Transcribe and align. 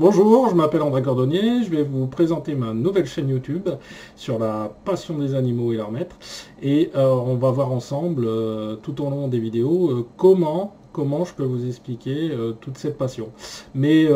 Bonjour, 0.00 0.48
je 0.48 0.54
m'appelle 0.54 0.80
André 0.80 1.02
Cordonnier, 1.02 1.62
je 1.62 1.68
vais 1.68 1.82
vous 1.82 2.06
présenter 2.06 2.54
ma 2.54 2.72
nouvelle 2.72 3.04
chaîne 3.04 3.28
YouTube 3.28 3.68
sur 4.16 4.38
la 4.38 4.72
passion 4.86 5.18
des 5.18 5.34
animaux 5.34 5.74
et 5.74 5.76
leur 5.76 5.90
maître. 5.90 6.16
Et 6.62 6.90
euh, 6.94 7.12
on 7.12 7.36
va 7.36 7.50
voir 7.50 7.70
ensemble, 7.70 8.24
euh, 8.24 8.76
tout 8.76 9.04
au 9.04 9.10
long 9.10 9.28
des 9.28 9.38
vidéos, 9.38 9.90
euh, 9.90 10.06
comment, 10.16 10.74
comment 10.94 11.26
je 11.26 11.34
peux 11.34 11.44
vous 11.44 11.66
expliquer 11.66 12.34
toute 12.62 12.78
cette 12.78 12.96
passion. 12.96 13.28
Mais, 13.74 14.08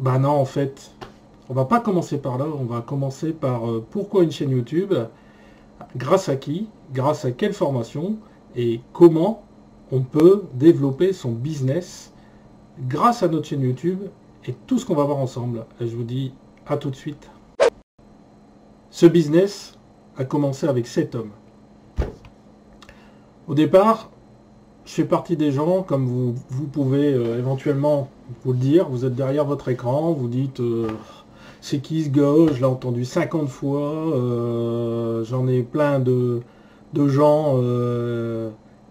bah 0.00 0.18
non, 0.18 0.32
en 0.32 0.44
fait, 0.44 0.90
on 1.48 1.54
va 1.54 1.64
pas 1.64 1.80
commencer 1.80 2.18
par 2.18 2.36
là, 2.36 2.44
on 2.44 2.66
va 2.66 2.82
commencer 2.82 3.32
par 3.32 3.62
pourquoi 3.88 4.22
une 4.22 4.32
chaîne 4.32 4.50
YouTube, 4.50 4.92
grâce 5.96 6.28
à 6.28 6.36
qui, 6.36 6.68
grâce 6.92 7.24
à 7.24 7.30
quelle 7.30 7.54
formation, 7.54 8.18
et 8.54 8.82
comment 8.92 9.44
on 9.92 10.02
peut 10.02 10.42
développer 10.52 11.14
son 11.14 11.32
business 11.32 12.12
grâce 12.86 13.22
à 13.22 13.28
notre 13.28 13.46
chaîne 13.46 13.62
YouTube 13.62 14.00
et 14.48 14.54
tout 14.66 14.78
ce 14.78 14.86
qu'on 14.86 14.94
va 14.94 15.04
voir 15.04 15.18
ensemble. 15.18 15.66
Et 15.80 15.86
je 15.86 15.96
vous 15.96 16.04
dis 16.04 16.32
à 16.66 16.76
tout 16.76 16.90
de 16.90 16.96
suite. 16.96 17.30
Ce 18.90 19.06
business 19.06 19.78
a 20.16 20.24
commencé 20.24 20.66
avec 20.66 20.86
cet 20.86 21.14
homme. 21.14 21.30
Au 23.46 23.54
départ, 23.54 24.10
je 24.84 24.92
fais 24.92 25.04
partie 25.04 25.36
des 25.36 25.52
gens, 25.52 25.82
comme 25.82 26.06
vous, 26.06 26.34
vous 26.48 26.66
pouvez 26.66 27.12
euh, 27.12 27.38
éventuellement 27.38 28.08
vous 28.44 28.52
le 28.52 28.58
dire, 28.58 28.88
vous 28.88 29.04
êtes 29.04 29.14
derrière 29.14 29.44
votre 29.44 29.68
écran, 29.68 30.12
vous 30.12 30.28
dites 30.28 30.60
euh, 30.60 30.88
c'est 31.60 31.80
qui 31.80 32.04
ce 32.04 32.08
gars, 32.08 32.52
je 32.52 32.58
l'ai 32.58 32.64
entendu 32.64 33.04
50 33.04 33.48
fois, 33.48 33.80
euh, 33.80 35.24
j'en 35.24 35.46
ai 35.48 35.62
plein 35.62 35.98
de, 35.98 36.40
de 36.92 37.08
gens 37.08 37.60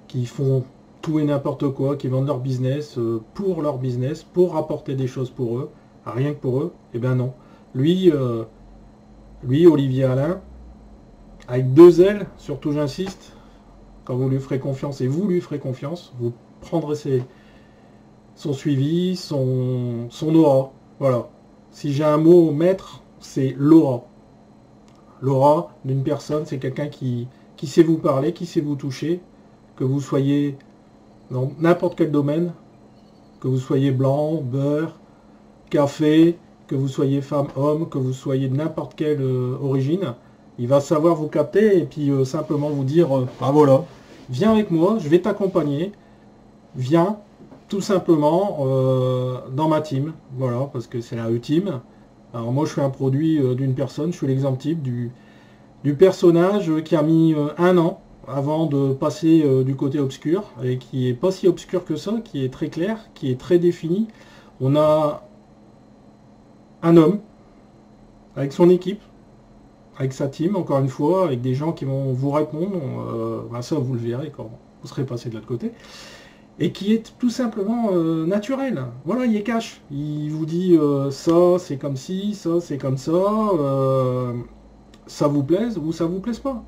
qui 0.07 0.25
font 0.25 0.63
tout 1.05 1.19
et 1.19 1.23
n'importe 1.23 1.69
quoi, 1.69 1.97
qui 1.97 2.07
vendent 2.07 2.25
leur 2.25 2.39
business 2.39 2.97
euh, 2.97 3.21
pour 3.35 3.61
leur 3.61 3.77
business, 3.77 4.23
pour 4.23 4.53
rapporter 4.53 4.95
des 4.95 5.05
choses 5.05 5.29
pour 5.29 5.59
eux, 5.59 5.69
rien 6.03 6.33
que 6.33 6.39
pour 6.39 6.61
eux, 6.61 6.73
eh 6.95 6.99
bien 6.99 7.13
non. 7.13 7.31
Lui, 7.75 8.11
euh, 8.11 8.43
lui, 9.43 9.67
Olivier 9.67 10.05
Alain, 10.05 10.41
avec 11.47 11.75
deux 11.75 12.01
ailes, 12.01 12.25
surtout 12.37 12.71
j'insiste, 12.71 13.33
quand 14.03 14.15
vous 14.15 14.29
lui 14.29 14.39
ferez 14.39 14.57
confiance 14.57 14.99
et 14.99 15.05
vous 15.05 15.27
lui 15.27 15.41
ferez 15.41 15.59
confiance, 15.59 16.11
vous 16.19 16.33
prendrez 16.61 16.95
son 18.33 18.53
suivi, 18.53 19.15
son, 19.15 20.07
son 20.09 20.33
aura. 20.33 20.71
Voilà. 20.99 21.29
Si 21.69 21.93
j'ai 21.93 22.03
un 22.03 22.17
mot 22.17 22.49
maître, 22.49 23.03
c'est 23.19 23.53
l'aura. 23.59 24.05
L'aura 25.21 25.75
d'une 25.85 26.01
personne, 26.01 26.47
c'est 26.47 26.57
quelqu'un 26.57 26.87
qui, 26.87 27.27
qui 27.57 27.67
sait 27.67 27.83
vous 27.83 27.99
parler, 27.99 28.33
qui 28.33 28.47
sait 28.47 28.61
vous 28.61 28.75
toucher, 28.75 29.21
que 29.75 29.83
vous 29.83 30.01
soyez 30.01 30.57
dans 31.31 31.51
n'importe 31.59 31.97
quel 31.97 32.11
domaine, 32.11 32.53
que 33.39 33.47
vous 33.47 33.59
soyez 33.59 33.91
blanc, 33.91 34.41
beurre, 34.41 34.95
café, 35.69 36.37
que 36.67 36.75
vous 36.75 36.87
soyez 36.87 37.21
femme, 37.21 37.47
homme, 37.55 37.89
que 37.89 37.97
vous 37.97 38.13
soyez 38.13 38.47
de 38.47 38.55
n'importe 38.55 38.95
quelle 38.95 39.21
euh, 39.21 39.57
origine, 39.61 40.13
il 40.57 40.67
va 40.67 40.79
savoir 40.79 41.15
vous 41.15 41.27
capter 41.27 41.77
et 41.77 41.83
puis 41.83 42.09
euh, 42.09 42.25
simplement 42.25 42.69
vous 42.69 42.83
dire, 42.83 43.15
euh, 43.15 43.27
ah 43.41 43.51
voilà, 43.51 43.83
viens 44.29 44.51
avec 44.51 44.71
moi, 44.71 44.97
je 44.99 45.09
vais 45.09 45.19
t'accompagner, 45.19 45.91
viens 46.75 47.17
tout 47.67 47.81
simplement 47.81 48.59
dans 49.51 49.67
ma 49.67 49.81
team, 49.81 50.13
voilà, 50.37 50.69
parce 50.71 50.85
que 50.85 51.01
c'est 51.01 51.15
la 51.15 51.31
E-team. 51.31 51.81
Alors 52.31 52.51
moi 52.51 52.65
je 52.65 52.73
suis 52.73 52.81
un 52.81 52.91
produit 52.91 53.39
d'une 53.55 53.73
personne, 53.73 54.11
je 54.11 54.17
suis 54.17 54.27
l'exemple 54.27 54.59
type 54.59 54.83
du, 54.83 55.11
du 55.83 55.95
personnage 55.95 56.71
qui 56.83 56.95
a 56.95 57.01
mis 57.01 57.33
un 57.57 57.77
an 57.79 58.01
avant 58.27 58.65
de 58.65 58.93
passer 58.93 59.43
euh, 59.43 59.63
du 59.63 59.75
côté 59.75 59.99
obscur, 59.99 60.51
et 60.63 60.77
qui 60.77 61.07
est 61.07 61.13
pas 61.13 61.31
si 61.31 61.47
obscur 61.47 61.85
que 61.85 61.95
ça, 61.95 62.13
qui 62.23 62.43
est 62.43 62.51
très 62.51 62.69
clair, 62.69 62.99
qui 63.13 63.31
est 63.31 63.39
très 63.39 63.59
défini. 63.59 64.07
On 64.61 64.75
a 64.75 65.27
un 66.81 66.97
homme, 66.97 67.19
avec 68.35 68.53
son 68.53 68.69
équipe, 68.69 69.01
avec 69.97 70.13
sa 70.13 70.27
team, 70.27 70.55
encore 70.55 70.79
une 70.79 70.89
fois, 70.89 71.25
avec 71.25 71.41
des 71.41 71.53
gens 71.55 71.71
qui 71.71 71.85
vont 71.85 72.11
vous 72.13 72.31
répondre, 72.31 72.77
ben 73.51 73.61
ça 73.61 73.75
vous 73.75 73.93
le 73.93 73.99
verrez 73.99 74.31
quand 74.35 74.49
vous 74.81 74.87
serez 74.87 75.05
passé 75.05 75.29
de 75.29 75.35
l'autre 75.35 75.47
côté, 75.47 75.71
et 76.59 76.71
qui 76.71 76.93
est 76.93 77.17
tout 77.17 77.29
simplement 77.29 77.89
euh, 77.93 78.25
naturel. 78.25 78.83
Voilà, 79.05 79.25
il 79.25 79.35
est 79.35 79.43
cash. 79.43 79.81
Il 79.91 80.29
vous 80.31 80.45
dit 80.45 80.77
ça 81.11 81.57
c'est 81.59 81.77
comme 81.77 81.95
ci, 81.95 82.33
ça 82.33 82.59
c'est 82.59 82.77
comme 82.77 82.97
ça, 82.97 83.13
ça 85.07 85.27
vous 85.27 85.43
plaise 85.43 85.77
ou 85.77 85.91
ça 85.91 86.05
vous 86.05 86.19
plaise 86.19 86.39
pas. 86.39 86.63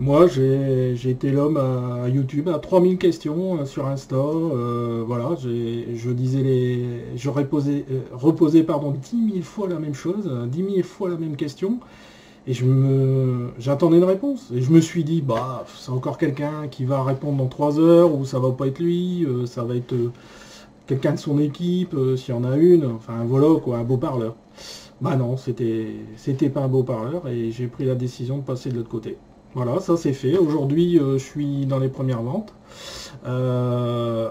Moi, 0.00 0.28
j'ai 0.28 1.10
été 1.10 1.30
l'homme 1.30 1.58
à, 1.58 2.08
YouTube, 2.08 2.48
à 2.48 2.58
3000 2.58 2.96
questions 2.96 3.60
euh, 3.60 3.64
sur 3.66 3.86
Insta. 3.86 4.16
Euh, 4.16 5.04
voilà, 5.06 5.36
je 5.36 6.10
disais 6.12 6.42
les. 6.42 6.84
Je 7.16 7.28
reposais, 7.28 7.84
euh, 7.90 8.00
reposais 8.10 8.62
pardon, 8.62 8.92
10 8.92 9.32
000 9.32 9.44
fois 9.44 9.68
la 9.68 9.78
même 9.78 9.92
chose, 9.92 10.30
10 10.48 10.56
000 10.76 10.82
fois 10.84 11.10
la 11.10 11.18
même 11.18 11.36
question. 11.36 11.80
Et 12.46 12.54
je 12.54 12.64
me, 12.64 13.50
j'attendais 13.58 13.98
une 13.98 14.04
réponse. 14.04 14.50
Et 14.54 14.62
je 14.62 14.70
me 14.70 14.80
suis 14.80 15.04
dit, 15.04 15.20
bah, 15.20 15.66
c'est 15.76 15.90
encore 15.90 16.16
quelqu'un 16.16 16.68
qui 16.70 16.86
va 16.86 17.04
répondre 17.04 17.36
dans 17.36 17.48
3 17.48 17.78
heures, 17.78 18.14
ou 18.14 18.24
ça 18.24 18.38
va 18.38 18.52
pas 18.52 18.68
être 18.68 18.78
lui, 18.78 19.26
ça 19.44 19.64
va 19.64 19.76
être 19.76 19.94
quelqu'un 20.86 21.12
de 21.12 21.18
son 21.18 21.38
équipe, 21.38 21.94
s'il 22.16 22.34
y 22.34 22.38
en 22.38 22.44
a 22.44 22.56
une. 22.56 22.86
Enfin, 22.86 23.24
voilà, 23.26 23.60
quoi, 23.60 23.76
un 23.76 23.84
beau 23.84 23.98
parleur. 23.98 24.34
Bah 25.02 25.16
non, 25.16 25.36
c'était, 25.36 25.88
c'était 26.16 26.48
pas 26.48 26.62
un 26.62 26.68
beau 26.68 26.84
parleur, 26.84 27.28
et 27.28 27.50
j'ai 27.50 27.66
pris 27.66 27.84
la 27.84 27.94
décision 27.94 28.38
de 28.38 28.42
passer 28.44 28.70
de 28.70 28.76
l'autre 28.76 28.88
côté. 28.88 29.18
Voilà, 29.54 29.80
ça 29.80 29.96
c'est 29.96 30.12
fait. 30.12 30.38
Aujourd'hui, 30.38 30.98
euh, 30.98 31.18
je 31.18 31.24
suis 31.24 31.66
dans 31.66 31.80
les 31.80 31.88
premières 31.88 32.22
ventes. 32.22 32.54
Euh, 33.26 34.30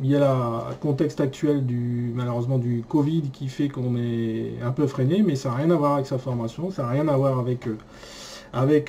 il 0.00 0.10
y 0.10 0.16
a 0.16 0.66
le 0.70 0.74
contexte 0.76 1.20
actuel 1.20 1.66
du 1.66 2.12
malheureusement 2.14 2.58
du 2.58 2.84
Covid 2.88 3.22
qui 3.32 3.48
fait 3.48 3.68
qu'on 3.68 3.96
est 3.96 4.54
un 4.62 4.70
peu 4.70 4.86
freiné, 4.86 5.22
mais 5.22 5.34
ça 5.34 5.50
n'a 5.50 5.56
rien 5.56 5.70
à 5.70 5.76
voir 5.76 5.94
avec 5.94 6.06
sa 6.06 6.18
formation, 6.18 6.70
ça 6.70 6.84
n'a 6.84 6.90
rien 6.90 7.08
à 7.08 7.16
voir 7.16 7.38
avec, 7.40 7.66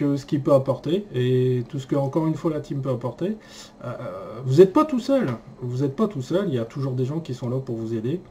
euh, 0.01 0.17
ce 0.17 0.25
qu'il 0.25 0.41
peut 0.41 0.53
apporter 0.53 1.05
et 1.13 1.63
tout 1.69 1.79
ce 1.79 1.87
que 1.87 1.95
encore 1.95 2.27
une 2.27 2.35
fois 2.35 2.51
la 2.51 2.59
team 2.59 2.81
peut 2.81 2.91
apporter. 2.91 3.37
vous 4.45 4.57
n'êtes 4.57 4.73
pas 4.73 4.85
tout 4.85 4.99
seul, 4.99 5.27
vous 5.61 5.83
n'êtes 5.83 5.95
pas 5.95 6.07
tout 6.07 6.21
seul, 6.21 6.45
il 6.49 6.53
y 6.53 6.59
a 6.59 6.65
toujours 6.65 6.93
des 6.93 7.05
gens 7.05 7.19
qui 7.19 7.33
sont 7.33 7.49
là 7.49 7.57
pour 7.57 7.75
vous 7.75 7.95
aider. 7.95 8.21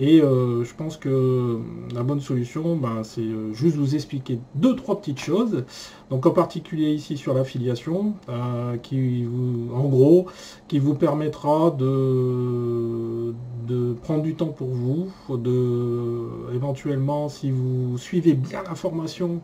Et 0.00 0.20
euh, 0.22 0.62
je 0.62 0.72
pense 0.74 0.96
que 0.96 1.58
la 1.92 2.04
bonne 2.04 2.20
solution, 2.20 2.76
ben, 2.76 3.02
c'est 3.02 3.20
euh, 3.20 3.52
juste 3.52 3.74
vous 3.76 3.96
expliquer 3.96 4.38
deux, 4.54 4.76
trois 4.76 5.00
petites 5.00 5.18
choses. 5.18 5.64
Donc 6.08 6.24
en 6.24 6.30
particulier 6.30 6.92
ici 6.92 7.16
sur 7.16 7.34
l'affiliation, 7.34 8.14
euh, 8.28 8.76
qui 8.76 9.24
vous, 9.24 9.70
en 9.74 9.88
gros, 9.88 10.26
qui 10.68 10.78
vous 10.78 10.94
permettra 10.94 11.72
de, 11.72 13.34
de 13.66 13.92
prendre 13.94 14.22
du 14.22 14.36
temps 14.36 14.46
pour 14.46 14.68
vous, 14.68 15.10
de 15.36 16.54
éventuellement 16.54 17.28
si 17.28 17.50
vous 17.50 17.98
suivez 17.98 18.34
bien 18.34 18.62
la 18.62 18.76
formation 18.76 19.40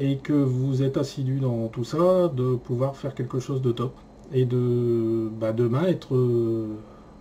et 0.00 0.18
que 0.18 0.32
vous 0.32 0.82
êtes 0.82 0.96
assidu 0.96 1.40
dans 1.40 1.66
tout 1.68 1.82
ça, 1.82 2.28
de 2.28 2.54
pouvoir 2.54 2.94
faire 2.96 3.14
quelque 3.14 3.40
chose 3.40 3.60
de 3.60 3.72
top 3.72 3.94
et 4.32 4.44
de 4.44 5.28
bah, 5.40 5.52
demain 5.52 5.86
être 5.86 6.14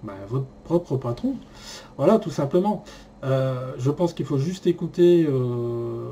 bah, 0.04 0.14
votre 0.28 0.48
propre 0.64 0.98
patron. 0.98 1.36
Voilà, 1.98 2.20
tout 2.20 2.32
simplement. 2.32 2.84
Euh, 3.24 3.74
je 3.78 3.92
pense 3.92 4.14
qu'il 4.14 4.26
faut 4.26 4.38
juste 4.38 4.66
écouter 4.66 5.28
euh, 5.30 6.08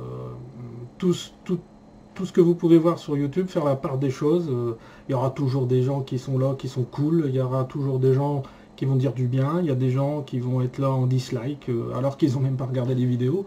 tout, 0.97 1.13
ce 1.13 2.31
que 2.31 2.41
vous 2.41 2.53
pouvez 2.53 2.77
voir 2.77 2.99
sur 2.99 3.17
YouTube, 3.17 3.47
faire 3.47 3.65
la 3.65 3.75
part 3.75 3.97
des 3.97 4.11
choses. 4.11 4.47
Euh, 4.49 4.77
il 5.07 5.13
y 5.13 5.15
aura 5.15 5.31
toujours 5.31 5.65
des 5.65 5.81
gens 5.81 6.01
qui 6.01 6.19
sont 6.19 6.37
là, 6.37 6.53
qui 6.57 6.67
sont 6.67 6.83
cool. 6.83 7.25
Il 7.27 7.35
y 7.35 7.41
aura 7.41 7.63
toujours 7.63 7.99
des 7.99 8.13
gens 8.13 8.43
qui 8.79 8.85
vont 8.85 8.95
dire 8.95 9.11
du 9.11 9.27
bien. 9.27 9.59
Il 9.59 9.65
y 9.65 9.71
a 9.71 9.75
des 9.75 9.91
gens 9.91 10.21
qui 10.21 10.39
vont 10.39 10.61
être 10.61 10.77
là 10.77 10.89
en 10.89 11.05
dislike 11.05 11.69
alors 11.93 12.15
qu'ils 12.15 12.33
n'ont 12.33 12.39
même 12.39 12.55
pas 12.55 12.65
regardé 12.65 12.95
les 12.95 13.05
vidéos. 13.05 13.45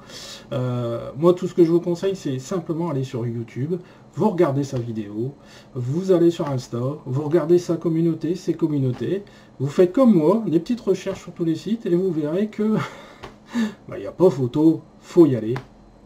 moi, 0.50 1.32
tout 1.32 1.46
ce 1.46 1.54
que 1.54 1.64
je 1.64 1.70
vous 1.70 1.80
conseille, 1.80 2.14
c'est 2.16 2.38
simplement 2.38 2.90
aller 2.90 3.02
sur 3.02 3.26
YouTube, 3.26 3.76
vous 4.14 4.28
regardez 4.28 4.62
sa 4.62 4.78
vidéo, 4.78 5.32
vous 5.74 6.12
allez 6.12 6.30
sur 6.30 6.46
Insta, 6.48 6.78
vous 7.06 7.22
regardez 7.22 7.56
sa 7.56 7.76
communauté, 7.76 8.34
ses 8.34 8.52
communautés, 8.52 9.24
vous 9.58 9.68
faites 9.68 9.92
comme 9.92 10.14
moi, 10.14 10.44
des 10.46 10.60
petites 10.60 10.82
recherches 10.82 11.22
sur 11.22 11.32
tous 11.32 11.44
les 11.44 11.54
sites 11.54 11.86
et 11.86 11.94
vous 11.94 12.12
verrez 12.12 12.48
que 12.48 12.74
bah, 13.88 13.96
il 13.96 14.00
n'y 14.00 14.06
a 14.06 14.12
pas 14.12 14.28
photo, 14.28 14.82
faut 15.00 15.24
y 15.24 15.34
aller. 15.34 15.54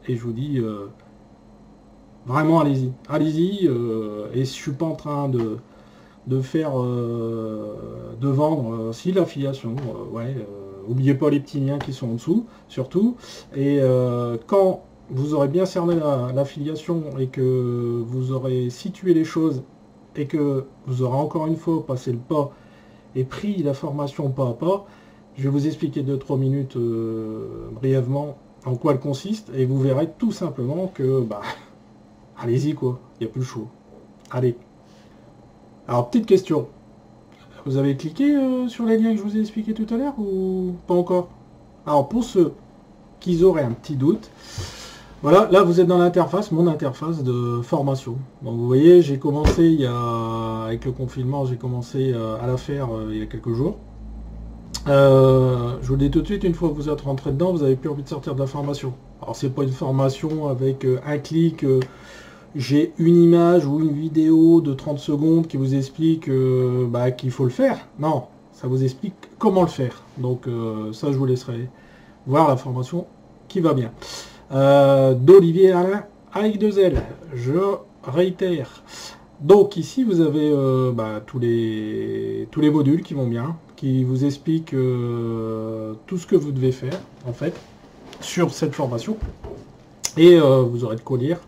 Et 0.07 0.15
je 0.15 0.23
vous 0.23 0.33
dis, 0.33 0.59
euh, 0.61 0.87
vraiment 2.27 2.61
allez-y, 2.61 2.93
allez-y, 3.09 3.67
euh, 3.67 4.29
et 4.33 4.41
je 4.41 4.45
suis 4.45 4.71
pas 4.71 4.87
en 4.87 4.95
train 4.95 5.29
de, 5.29 5.59
de 6.27 6.41
faire, 6.41 6.73
euh, 6.81 8.15
de 8.21 8.29
vendre, 8.29 8.93
si 8.93 9.13
l'affiliation, 9.13 9.77
ouais, 10.13 10.35
oubliez 10.89 11.15
pas 11.15 11.31
les 11.31 11.41
petits 11.41 11.61
liens 11.61 11.79
qui 11.79 11.93
sont 11.93 12.11
en 12.11 12.15
dessous, 12.15 12.47
surtout, 12.69 13.17
et 13.55 13.81
quand 14.47 14.83
vous 15.11 15.35
aurez 15.35 15.49
bien 15.49 15.67
cerné 15.67 15.97
l'affiliation 16.35 17.03
et 17.19 17.29
que 17.29 18.03
vous 18.07 18.33
aurez 18.33 18.71
situé 18.71 19.15
les 19.15 19.25
choses 19.25 19.63
et 20.17 20.27
que 20.27 20.65
vous 20.87 21.03
aurez 21.03 21.17
encore 21.17 21.47
une 21.47 21.57
fois 21.57 21.85
passé 21.87 22.13
le 22.13 22.19
pas 22.19 22.53
et 23.15 23.25
pris 23.25 23.63
la 23.63 23.75
formation 23.75 24.31
pas 24.31 24.49
à 24.49 24.53
pas, 24.53 24.87
je 25.37 25.45
vais 25.45 25.49
vous 25.49 25.67
expliquer 25.67 26.03
2-3 26.03 26.39
minutes 26.39 26.77
euh, 26.77 27.69
brièvement 27.73 28.37
en 28.65 28.75
quoi 28.75 28.93
elle 28.93 29.01
consiste 29.01 29.51
et 29.55 29.65
vous 29.65 29.79
verrez 29.79 30.11
tout 30.19 30.33
simplement 30.33 30.89
que 30.89 31.21
bah 31.21 31.43
allez-y 32.39 32.75
quoi, 32.75 32.99
il 33.21 33.25
n'y 33.25 33.31
a 33.31 33.33
plus 33.33 33.43
le. 33.43 33.69
Allez. 34.31 34.57
Alors 35.89 36.11
petite 36.11 36.27
question. 36.27 36.67
Vous 37.65 37.77
avez 37.77 37.97
cliqué 37.97 38.35
euh, 38.35 38.67
sur 38.67 38.85
les 38.87 38.99
liens 38.99 39.13
que 39.13 39.19
je 39.19 39.23
vous 39.23 39.37
ai 39.37 39.41
expliqué 39.41 39.73
tout 39.73 39.87
à 39.95 39.97
l'heure 39.97 40.15
ou 40.19 40.75
pas 40.89 40.95
encore? 40.95 41.29
Alors 41.87 42.09
pour 42.09 42.25
ceux 42.25 42.55
qui 43.21 43.45
auraient 43.45 43.63
un 43.63 43.71
petit 43.71 43.95
doute, 43.95 44.29
voilà, 45.23 45.49
là 45.53 45.63
vous 45.63 45.81
êtes 45.81 45.87
dans 45.87 45.99
l'interface, 45.99 46.51
mon 46.51 46.67
interface 46.67 47.23
de 47.23 47.61
formation. 47.63 48.17
Donc 48.43 48.57
vous 48.57 48.67
voyez, 48.67 49.01
j'ai 49.01 49.19
commencé 49.19 49.67
il 49.67 49.81
y 49.81 49.87
a, 49.87 50.65
avec 50.65 50.85
le 50.85 50.91
confinement, 50.91 51.47
j'ai 51.47 51.57
commencé 51.57 52.13
euh, 52.13 52.37
à 52.43 52.49
la 52.49 52.57
faire 52.57 52.89
euh, 52.93 53.11
il 53.13 53.19
y 53.19 53.23
a 53.23 53.27
quelques 53.27 53.53
jours. 53.53 53.77
Je 54.87 55.87
vous 55.87 55.95
le 55.95 55.99
dis 55.99 56.11
tout 56.11 56.21
de 56.21 56.27
suite, 56.27 56.43
une 56.45 56.55
fois 56.55 56.69
que 56.69 56.75
vous 56.75 56.89
êtes 56.89 57.01
rentré 57.01 57.31
dedans, 57.31 57.53
vous 57.53 57.63
n'avez 57.63 57.77
plus 57.77 57.91
envie 57.91 58.03
de 58.03 58.09
sortir 58.09 58.35
de 58.35 58.41
la 58.41 58.47
formation. 58.47 58.93
Alors 59.23 59.35
c'est 59.37 59.51
pas 59.51 59.63
une 59.63 59.71
formation 59.71 60.49
avec 60.49 60.85
un 61.05 61.19
clic, 61.19 61.65
j'ai 62.57 62.93
une 62.99 63.17
image 63.17 63.67
ou 63.67 63.81
une 63.81 63.93
vidéo 63.93 64.61
de 64.61 64.75
30 64.75 64.99
secondes 64.99 65.47
qui 65.47 65.57
vous 65.57 65.75
explique 65.75 66.31
bah, 66.89 67.11
qu'il 67.11 67.31
faut 67.31 67.45
le 67.45 67.51
faire. 67.51 67.87
Non, 67.99 68.25
ça 68.53 68.67
vous 68.67 68.83
explique 68.83 69.15
comment 69.39 69.63
le 69.63 69.69
faire. 69.69 70.03
Donc 70.19 70.47
ça 70.93 71.13
je 71.13 71.17
vous 71.17 71.27
laisserai 71.27 71.69
voir 72.27 72.49
la 72.49 72.57
formation 72.57 73.07
qui 73.49 73.61
va 73.61 73.75
bien. 73.75 73.93
Euh, 74.53 75.15
d'Olivier 75.15 75.73
Alain 75.73 76.05
avec 76.33 76.59
deux 76.59 76.79
L. 76.79 77.03
Je 77.35 77.77
réitère. 78.05 78.83
Donc 79.41 79.77
ici 79.77 80.05
vous 80.05 80.21
avez 80.21 80.51
euh, 80.51 80.93
bah, 80.93 81.21
tous, 81.25 81.39
les, 81.39 82.49
tous 82.51 82.61
les 82.61 82.71
modules 82.71 83.03
qui 83.03 83.15
vont 83.15 83.27
bien, 83.27 83.57
qui 83.77 84.05
vous 84.05 84.25
expliquent 84.25 84.75
euh, 84.75 85.95
tout 86.07 86.19
ce 86.19 86.27
que 86.27 86.37
vous 86.37 86.53
devez 86.53 86.73
faire 86.73 86.99
en 87.27 87.33
fait 87.33 87.55
sur 88.21 88.53
cette 88.53 88.75
formation. 88.75 89.17
Et 90.17 90.39
vous 90.39 90.83
aurez 90.83 90.97
de 90.97 91.03
quoi 91.03 91.19
lire 91.19 91.39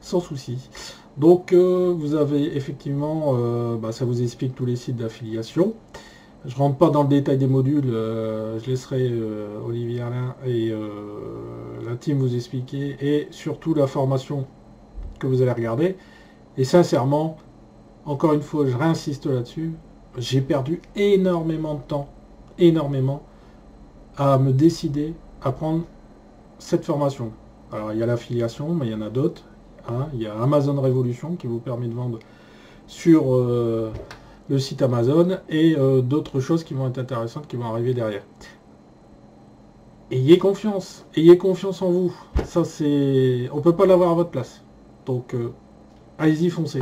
sans 0.00 0.20
souci. 0.20 0.68
Donc 1.16 1.52
vous 1.52 2.14
avez 2.14 2.56
effectivement, 2.56 3.34
bah, 3.76 3.92
ça 3.92 4.04
vous 4.04 4.22
explique 4.22 4.54
tous 4.54 4.66
les 4.66 4.76
sites 4.76 4.96
d'affiliation. 4.96 5.74
Je 6.44 6.54
rentre 6.54 6.78
pas 6.78 6.90
dans 6.90 7.02
le 7.02 7.08
détail 7.08 7.36
des 7.36 7.48
modules, 7.48 7.90
euh, 7.90 8.60
je 8.60 8.70
laisserai 8.70 9.08
euh, 9.10 9.60
Olivier 9.66 10.00
Alain 10.02 10.36
et 10.46 10.70
euh, 10.70 10.88
la 11.84 11.96
team 11.96 12.18
vous 12.18 12.36
expliquer, 12.36 12.96
et 13.00 13.26
surtout 13.32 13.74
la 13.74 13.88
formation 13.88 14.46
que 15.18 15.26
vous 15.26 15.42
allez 15.42 15.50
regarder. 15.50 15.96
Et 16.56 16.62
sincèrement, 16.62 17.38
encore 18.04 18.34
une 18.34 18.42
fois, 18.42 18.66
je 18.66 18.76
réinsiste 18.76 19.26
là-dessus, 19.26 19.72
j'ai 20.16 20.40
perdu 20.40 20.80
énormément 20.94 21.74
de 21.74 21.82
temps, 21.82 22.08
énormément, 22.56 23.22
à 24.16 24.38
me 24.38 24.52
décider 24.52 25.14
à 25.42 25.50
prendre 25.50 25.84
cette 26.58 26.84
formation. 26.84 27.32
Alors 27.72 27.92
il 27.92 27.98
y 27.98 28.02
a 28.02 28.06
l'affiliation, 28.06 28.74
mais 28.74 28.86
il 28.86 28.92
y 28.92 28.94
en 28.94 29.02
a 29.02 29.10
d'autres. 29.10 29.47
Hein. 29.88 30.08
Il 30.14 30.22
y 30.22 30.26
a 30.26 30.40
Amazon 30.40 30.80
Révolution 30.80 31.36
qui 31.36 31.46
vous 31.46 31.60
permet 31.60 31.88
de 31.88 31.94
vendre 31.94 32.18
sur 32.86 33.34
le 34.48 34.58
site 34.58 34.82
Amazon 34.82 35.38
et 35.48 35.76
euh, 35.76 36.00
d'autres 36.00 36.40
choses 36.40 36.64
qui 36.64 36.74
vont 36.74 36.88
être 36.88 36.98
intéressantes 36.98 37.46
qui 37.46 37.56
vont 37.56 37.66
arriver 37.66 37.94
derrière. 37.94 38.22
Ayez 40.10 40.38
confiance, 40.38 41.04
ayez 41.14 41.36
confiance 41.36 41.82
en 41.82 41.90
vous. 41.90 42.14
Ça 42.44 42.64
c'est, 42.64 43.48
on 43.52 43.60
peut 43.60 43.76
pas 43.76 43.86
l'avoir 43.86 44.12
à 44.12 44.14
votre 44.14 44.30
place. 44.30 44.62
Donc 45.04 45.34
euh, 45.34 45.50
allez-y, 46.18 46.48
foncez. 46.48 46.80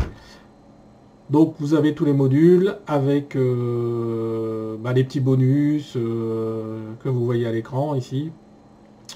Donc 1.28 1.56
vous 1.58 1.74
avez 1.74 1.92
tous 1.92 2.04
les 2.04 2.12
modules 2.12 2.76
avec 2.86 3.34
euh, 3.34 4.76
bah, 4.78 4.92
les 4.92 5.02
petits 5.02 5.18
bonus 5.18 5.94
que 5.94 7.08
vous 7.08 7.24
voyez 7.24 7.46
à 7.46 7.52
l'écran 7.52 7.96
ici. 7.96 8.30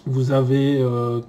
Vous 0.07 0.33
avez 0.33 0.85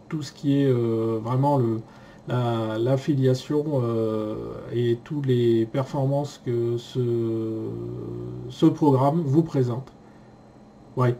tout 0.07 0.23
ce 0.23 0.31
qui 0.31 0.61
est 0.61 0.71
vraiment 0.71 1.57
le, 1.57 1.81
l'affiliation 2.27 3.65
euh, 3.83 4.35
et 4.73 4.97
toutes 5.03 5.25
les 5.25 5.65
performances 5.65 6.41
que 6.45 6.77
ce, 6.77 8.65
programme 8.67 9.21
vous 9.25 9.43
présente. 9.43 9.91
Ouais, 10.97 11.15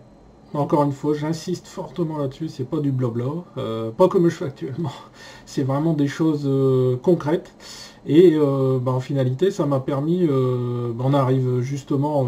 encore 0.54 0.84
une 0.84 0.92
fois, 0.92 1.14
j'insiste 1.14 1.68
fortement 1.68 2.18
là-dessus, 2.18 2.50
c'est 2.50 2.66
pas 2.66 2.80
du 2.80 2.92
blabla, 2.92 3.26
euh, 3.58 3.92
pas 3.92 4.08
comme 4.10 4.30
je 4.30 4.36
fais 4.36 4.46
actuellement, 4.46 4.92
c'est 5.46 5.64
vraiment 5.64 5.94
des 5.94 6.08
choses 6.08 6.44
euh, 6.46 6.98
concrètes. 6.98 7.54
Et 8.08 8.36
bah, 8.82 8.94
en 8.94 9.00
finalité, 9.00 9.52
ça 9.52 9.68
m'a 9.68 9.80
permis, 9.80 10.26
bah, 10.26 11.04
on 11.06 11.14
arrive 11.14 11.62
justement 11.62 12.28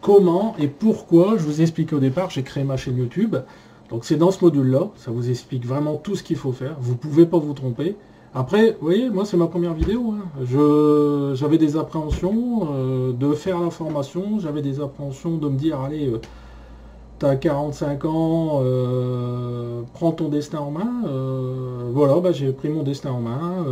comment 0.00 0.56
et 0.58 0.66
pourquoi, 0.66 1.36
je 1.36 1.42
vous 1.42 1.60
ai 1.60 1.64
expliqué 1.64 1.94
au 1.94 1.98
départ, 1.98 2.30
j'ai 2.30 2.42
créé 2.42 2.64
ma 2.64 2.78
chaîne 2.78 2.96
YouTube, 2.96 3.36
donc 3.90 4.04
c'est 4.04 4.16
dans 4.16 4.30
ce 4.30 4.44
module-là, 4.44 4.90
ça 4.96 5.10
vous 5.10 5.30
explique 5.30 5.66
vraiment 5.66 5.96
tout 5.96 6.14
ce 6.14 6.22
qu'il 6.22 6.36
faut 6.36 6.52
faire. 6.52 6.76
Vous 6.80 6.92
ne 6.92 6.98
pouvez 6.98 7.26
pas 7.26 7.38
vous 7.38 7.54
tromper. 7.54 7.96
Après, 8.34 8.72
vous 8.72 8.86
voyez, 8.86 9.08
moi 9.08 9.24
c'est 9.24 9.38
ma 9.38 9.46
première 9.46 9.72
vidéo. 9.72 10.12
Hein. 10.12 11.34
J'avais 11.34 11.58
des 11.58 11.76
appréhensions 11.76 12.68
euh, 12.72 13.12
de 13.12 13.32
faire 13.32 13.60
la 13.60 13.70
formation, 13.70 14.38
j'avais 14.38 14.60
des 14.60 14.80
appréhensions 14.80 15.38
de 15.38 15.48
me 15.48 15.56
dire, 15.56 15.80
allez, 15.80 16.08
euh, 16.08 16.20
tu 17.18 17.26
as 17.26 17.36
45 17.36 18.04
ans, 18.04 18.60
euh, 18.62 19.82
prends 19.94 20.12
ton 20.12 20.28
destin 20.28 20.58
en 20.58 20.70
main. 20.70 21.02
voilà, 21.92 22.20
bah, 22.20 22.32
j'ai 22.32 22.52
pris 22.52 22.68
mon 22.68 22.82
destin 22.82 23.10
en 23.10 23.20
main. 23.20 23.64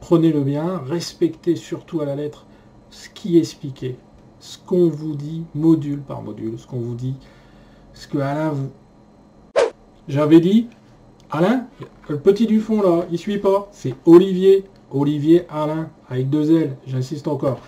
Prenez-le 0.00 0.42
bien, 0.42 0.82
respectez 0.86 1.56
surtout 1.56 2.00
à 2.00 2.04
la 2.04 2.14
lettre 2.14 2.44
ce 2.90 3.08
qui 3.08 3.38
est 3.38 3.40
expliqué, 3.40 3.96
ce 4.38 4.58
qu'on 4.58 4.88
vous 4.88 5.14
dit 5.14 5.44
module 5.54 6.00
par 6.00 6.22
module, 6.22 6.58
ce 6.58 6.66
qu'on 6.66 6.78
vous 6.78 6.94
dit, 6.94 7.14
ce 7.94 8.06
que 8.06 8.18
Alain 8.18 8.50
vous, 8.50 8.68
j'avais 10.08 10.40
dit, 10.40 10.68
Alain, 11.30 11.66
le 12.08 12.18
petit 12.18 12.46
du 12.46 12.60
fond 12.60 12.82
là, 12.82 13.06
il 13.10 13.18
suit 13.18 13.38
pas. 13.38 13.68
C'est 13.72 13.94
Olivier. 14.04 14.64
Olivier 14.94 15.46
Alain, 15.48 15.88
avec 16.08 16.28
deux 16.28 16.54
L, 16.54 16.76
j'insiste 16.86 17.26
encore. 17.26 17.58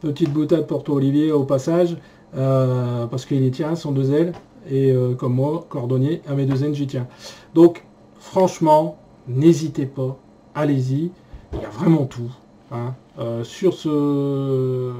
Petite 0.00 0.32
boutade 0.32 0.66
pour 0.66 0.82
toi 0.82 0.94
Olivier 0.94 1.32
au 1.32 1.44
passage, 1.44 1.98
euh, 2.34 3.06
parce 3.06 3.26
qu'il 3.26 3.44
est 3.44 3.50
tient, 3.50 3.74
son 3.74 3.92
deux 3.92 4.14
L, 4.14 4.32
et 4.70 4.90
euh, 4.90 5.14
comme 5.14 5.34
moi, 5.34 5.66
cordonnier, 5.68 6.22
à 6.26 6.34
mes 6.34 6.46
deux 6.46 6.64
N, 6.64 6.74
j'y 6.74 6.86
tiens. 6.86 7.06
Donc, 7.54 7.84
franchement, 8.18 8.96
n'hésitez 9.28 9.84
pas, 9.84 10.16
allez-y, 10.54 11.10
il 11.52 11.60
y 11.60 11.64
a 11.64 11.68
vraiment 11.68 12.06
tout. 12.06 12.30
Hein. 12.72 12.94
Euh, 13.18 13.44
sur 13.44 13.74
ce, 13.74 14.92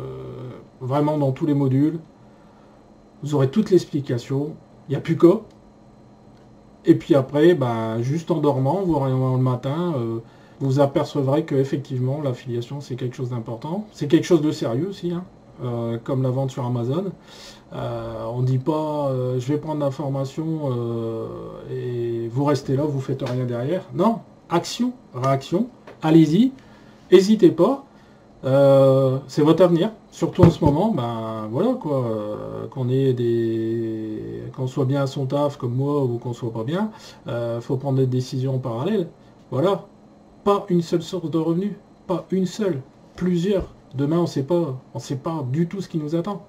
vraiment 0.82 1.16
dans 1.16 1.32
tous 1.32 1.46
les 1.46 1.54
modules, 1.54 1.98
vous 3.22 3.34
aurez 3.34 3.48
toute 3.48 3.70
l'explication, 3.70 4.54
il 4.88 4.92
n'y 4.92 4.96
a 4.96 5.00
plus 5.00 5.16
qu'à, 5.16 5.40
et 6.84 6.94
puis 6.94 7.14
après, 7.14 7.54
bah, 7.54 8.00
juste 8.00 8.30
en 8.30 8.38
dormant, 8.38 8.82
vous 8.84 8.98
le 8.98 9.42
matin, 9.42 9.94
euh, 9.96 10.18
vous 10.60 10.80
apercevrez 10.80 11.44
que 11.44 11.54
effectivement 11.54 12.20
l'affiliation 12.22 12.80
c'est 12.80 12.96
quelque 12.96 13.16
chose 13.16 13.30
d'important. 13.30 13.86
C'est 13.92 14.08
quelque 14.08 14.24
chose 14.24 14.42
de 14.42 14.50
sérieux 14.50 14.88
aussi, 14.88 15.12
hein, 15.12 15.24
euh, 15.62 15.98
comme 16.02 16.22
la 16.22 16.30
vente 16.30 16.50
sur 16.50 16.64
Amazon. 16.64 17.12
Euh, 17.72 18.24
on 18.32 18.40
ne 18.40 18.46
dit 18.46 18.58
pas 18.58 19.12
je 19.38 19.46
vais 19.52 19.58
prendre 19.58 19.80
l'information 19.80 20.70
et 21.70 22.28
vous 22.28 22.44
restez 22.44 22.76
là, 22.76 22.84
vous 22.84 23.00
faites 23.00 23.22
rien 23.28 23.44
derrière. 23.44 23.82
Non, 23.94 24.20
action, 24.48 24.92
réaction, 25.14 25.68
allez-y, 26.02 26.52
n'hésitez 27.12 27.50
pas. 27.50 27.84
Euh, 28.44 29.18
c'est 29.28 29.42
votre 29.42 29.62
avenir, 29.62 29.92
surtout 30.10 30.42
en 30.42 30.50
ce 30.50 30.64
moment, 30.64 30.92
ben 30.92 31.46
voilà 31.50 31.74
quoi, 31.74 32.04
euh, 32.06 32.66
qu'on 32.68 32.88
ait 32.88 33.12
des. 33.12 34.42
qu'on 34.56 34.66
soit 34.66 34.86
bien 34.86 35.02
à 35.02 35.06
son 35.06 35.26
taf 35.26 35.58
comme 35.58 35.74
moi 35.74 36.02
ou 36.04 36.16
qu'on 36.18 36.32
soit 36.32 36.52
pas 36.52 36.64
bien, 36.64 36.90
euh, 37.28 37.60
faut 37.60 37.76
prendre 37.76 37.98
des 37.98 38.06
décisions 38.06 38.54
en 38.54 38.58
parallèle. 38.58 39.08
Voilà. 39.50 39.84
Pas 40.44 40.64
une 40.70 40.80
seule 40.80 41.02
source 41.02 41.30
de 41.30 41.36
revenus, 41.38 41.72
pas 42.06 42.24
une 42.30 42.46
seule, 42.46 42.80
plusieurs. 43.14 43.66
Demain 43.94 44.18
on 44.18 44.26
sait 44.26 44.42
pas, 44.44 44.78
on 44.94 44.98
sait 44.98 45.16
pas 45.16 45.44
du 45.52 45.66
tout 45.68 45.82
ce 45.82 45.88
qui 45.88 45.98
nous 45.98 46.16
attend. 46.16 46.46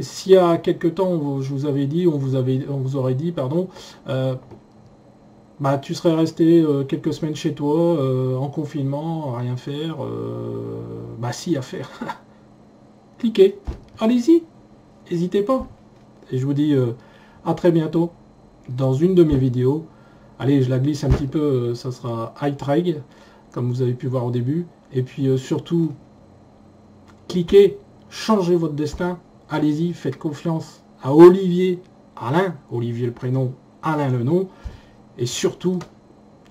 S'il 0.00 0.32
y 0.32 0.36
a 0.36 0.56
quelques 0.58 0.96
temps, 0.96 1.40
je 1.40 1.50
vous 1.54 1.64
avais 1.66 1.86
dit, 1.86 2.06
on 2.08 2.18
vous 2.18 2.34
avait 2.34 2.66
on 2.68 2.78
vous 2.78 2.96
aurait 2.96 3.14
dit, 3.14 3.32
pardon, 3.32 3.68
bah, 5.60 5.78
tu 5.78 5.94
serais 5.94 6.14
resté 6.14 6.60
euh, 6.60 6.84
quelques 6.84 7.12
semaines 7.12 7.34
chez 7.34 7.52
toi, 7.52 7.76
euh, 7.76 8.36
en 8.36 8.48
confinement, 8.48 9.32
rien 9.32 9.56
faire. 9.56 10.04
Euh, 10.04 11.16
bah 11.18 11.32
si, 11.32 11.56
à 11.56 11.62
faire. 11.62 11.90
Cliquez. 13.18 13.58
Allez-y. 13.98 14.44
N'hésitez 15.10 15.42
pas. 15.42 15.66
Et 16.30 16.38
je 16.38 16.46
vous 16.46 16.52
dis 16.52 16.76
à 17.44 17.54
très 17.54 17.72
bientôt 17.72 18.10
dans 18.68 18.92
une 18.92 19.14
de 19.14 19.24
mes 19.24 19.36
vidéos. 19.36 19.86
Allez, 20.38 20.62
je 20.62 20.70
la 20.70 20.78
glisse 20.78 21.02
un 21.02 21.08
petit 21.08 21.26
peu, 21.26 21.74
ça 21.74 21.90
sera 21.90 22.34
high 22.42 23.02
comme 23.50 23.70
vous 23.70 23.80
avez 23.80 23.94
pu 23.94 24.06
voir 24.06 24.26
au 24.26 24.30
début. 24.30 24.66
Et 24.92 25.02
puis 25.02 25.36
surtout, 25.38 25.92
cliquez, 27.26 27.78
changez 28.10 28.56
votre 28.56 28.74
destin. 28.74 29.18
Allez-y, 29.48 29.94
faites 29.94 30.18
confiance 30.18 30.84
à 31.02 31.14
Olivier, 31.14 31.80
Alain, 32.14 32.54
Olivier 32.70 33.06
le 33.06 33.12
prénom, 33.12 33.54
Alain 33.82 34.10
le 34.10 34.22
nom. 34.22 34.48
Et 35.18 35.26
surtout, 35.26 35.78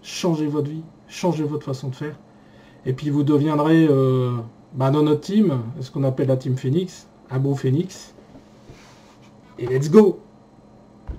changez 0.03 0.47
votre 0.47 0.69
vie, 0.69 0.83
changez 1.07 1.43
votre 1.43 1.65
façon 1.65 1.87
de 1.89 1.95
faire. 1.95 2.15
Et 2.85 2.93
puis 2.93 3.09
vous 3.09 3.23
deviendrez 3.23 3.87
euh, 3.89 4.31
bah, 4.73 4.91
dans 4.91 5.03
notre 5.03 5.21
team, 5.21 5.61
ce 5.79 5.89
qu'on 5.89 6.03
appelle 6.03 6.27
la 6.27 6.37
team 6.37 6.57
Phoenix, 6.57 7.07
un 7.29 7.39
beau 7.39 7.55
Phoenix. 7.55 8.13
Et 9.57 9.65
let's 9.65 9.89
go 9.89 10.19